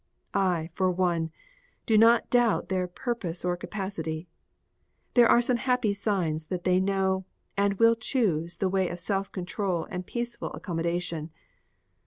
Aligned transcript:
I, 0.33 0.71
for 0.73 0.89
one, 0.89 1.29
do 1.85 1.95
not 1.95 2.31
doubt 2.31 2.69
their 2.69 2.87
purpose 2.87 3.45
or 3.45 3.49
their 3.51 3.57
capacity. 3.57 4.27
There 5.13 5.29
are 5.29 5.41
some 5.43 5.57
happy 5.57 5.93
signs 5.93 6.45
that 6.47 6.63
they 6.63 6.79
know 6.79 7.25
and 7.55 7.75
will 7.75 7.95
choose 7.95 8.57
the 8.57 8.67
way 8.67 8.89
of 8.89 8.99
self 8.99 9.31
control 9.31 9.85
and 9.91 10.03
peaceful 10.03 10.51
accommodation. 10.53 11.29